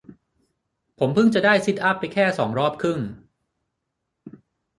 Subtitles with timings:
[0.99, 2.99] ผมเพิ่งจะได้ซิทอัพไปแค่สองรอบครึ่ง